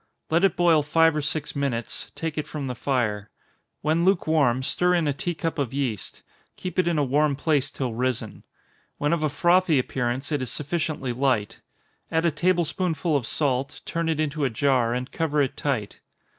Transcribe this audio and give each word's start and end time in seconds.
Let 0.31 0.43
it 0.43 0.55
boil 0.55 0.81
five 0.81 1.15
or 1.15 1.21
six 1.21 1.55
minutes 1.55 2.11
take 2.15 2.35
it 2.35 2.47
from 2.47 2.65
the 2.65 2.73
fire. 2.73 3.29
When 3.81 4.03
lukewarm, 4.03 4.63
stir 4.63 4.95
in 4.95 5.07
a 5.07 5.13
tea 5.13 5.35
cup 5.35 5.59
of 5.59 5.75
yeast 5.75 6.23
keep 6.55 6.79
it 6.79 6.87
in 6.87 6.97
a 6.97 7.03
warm 7.03 7.35
place 7.35 7.69
till 7.69 7.93
risen. 7.93 8.43
When 8.97 9.13
of 9.13 9.21
a 9.21 9.29
frothy 9.29 9.77
appearance, 9.77 10.31
it 10.31 10.41
is 10.41 10.49
sufficiently 10.51 11.13
light. 11.13 11.61
Add 12.11 12.25
a 12.25 12.31
table 12.31 12.65
spoonful 12.65 13.15
of 13.15 13.27
salt, 13.27 13.81
turn 13.85 14.09
it 14.09 14.19
into 14.19 14.43
a 14.43 14.49
jar, 14.49 14.91
and 14.95 15.11
cover 15.11 15.39
it 15.39 15.55
tight. 15.55 15.99